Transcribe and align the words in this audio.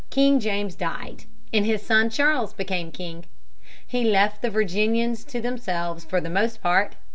In 0.15 0.33
1625 0.33 0.39
King 0.39 0.39
James 0.39 0.75
died, 0.75 1.25
and 1.53 1.63
his 1.63 1.83
son 1.85 2.09
Charles 2.09 2.53
became 2.53 2.89
king. 2.91 3.25
He 3.85 4.03
left 4.03 4.41
the 4.41 4.49
Virginians 4.49 5.23
to 5.25 5.39
themselves 5.39 6.05
for 6.05 6.19
the 6.19 6.27
most 6.27 6.59
part. 6.63 6.95